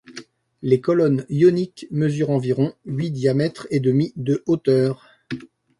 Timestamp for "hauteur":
4.47-5.05